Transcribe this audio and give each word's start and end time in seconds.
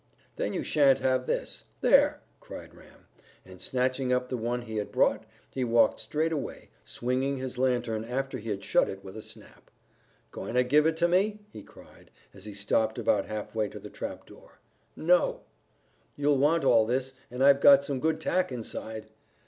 "Then 0.35 0.51
you 0.55 0.63
shan't 0.63 0.97
have 0.97 1.27
this. 1.27 1.65
There!" 1.81 2.21
cried 2.39 2.73
Ram, 2.73 3.05
and 3.45 3.61
snatching 3.61 4.11
up 4.11 4.29
the 4.29 4.35
one 4.35 4.63
he 4.63 4.77
had 4.77 4.91
brought, 4.91 5.27
he 5.51 5.63
walked 5.63 5.99
straight 5.99 6.31
away, 6.31 6.71
swinging 6.83 7.37
his 7.37 7.59
lanthorn 7.59 8.03
after 8.05 8.39
he 8.39 8.49
had 8.49 8.63
shut 8.63 8.89
it 8.89 9.03
with 9.03 9.15
a 9.15 9.21
snap. 9.21 9.69
"Going 10.31 10.55
to 10.55 10.63
give 10.63 10.87
it 10.87 10.97
to 10.97 11.07
me?" 11.07 11.41
he 11.51 11.61
cried, 11.61 12.09
as 12.33 12.45
he 12.45 12.53
stopped 12.55 12.97
about 12.97 13.27
half 13.27 13.53
way 13.53 13.69
to 13.69 13.77
the 13.77 13.91
trap 13.91 14.25
door. 14.25 14.57
"No." 14.95 15.41
"You'll 16.15 16.39
want 16.39 16.63
all 16.63 16.87
this, 16.87 17.13
and 17.29 17.43
I've 17.43 17.61
got 17.61 17.83
some 17.83 17.99
good 17.99 18.19
tack 18.19 18.51
inside." 18.51 19.05